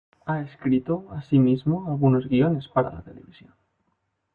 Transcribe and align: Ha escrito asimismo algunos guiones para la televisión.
Ha 0.25 0.41
escrito 0.41 1.05
asimismo 1.11 1.85
algunos 1.87 2.27
guiones 2.27 2.67
para 2.69 2.89
la 2.91 3.03
televisión. 3.03 3.53